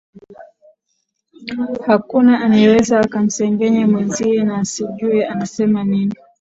[1.85, 6.15] hakuna anayeweza akamsengenya mwenzie na asijue anasema nini